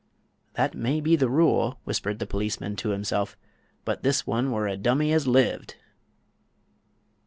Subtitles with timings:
[0.55, 3.37] "That may be the rule," whispered the policeman to himself,
[3.85, 5.75] "but this one were a dummy as lived!"